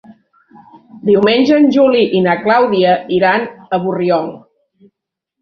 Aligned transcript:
Diumenge 1.09 1.59
en 1.63 1.67
Juli 1.75 2.01
i 2.21 2.21
na 2.29 2.35
Clàudia 2.47 2.95
iran 3.19 3.47
a 3.47 3.81
Borriol. 3.87 4.35